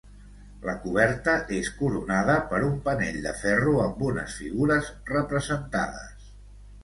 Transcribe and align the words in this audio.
La 0.67 0.73
coberta 0.85 1.33
és 1.57 1.67
coronada 1.81 2.37
per 2.53 2.61
un 2.69 2.79
penell 2.87 3.19
de 3.27 3.35
ferro 3.41 3.75
amb 3.83 4.01
unes 4.07 4.39
figures 4.43 4.89
representades. 5.13 6.35